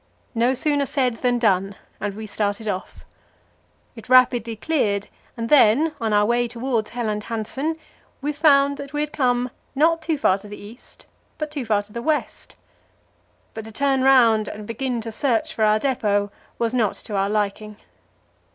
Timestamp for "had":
9.01-9.13